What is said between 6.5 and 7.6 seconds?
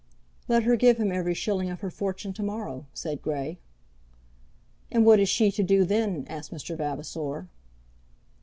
Mr. Vavasor.